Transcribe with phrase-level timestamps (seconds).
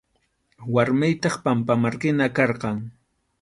[0.75, 2.81] Warmiytaq pampamarkina karqan.